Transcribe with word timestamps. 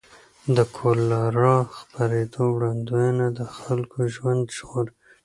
د 0.55 0.57
کولرا 0.77 1.57
خپرېدو 1.77 2.43
وړاندوینه 2.55 3.25
د 3.37 3.41
خلکو 3.57 3.97
ژوند 4.15 4.43
ژغوري. 4.57 4.93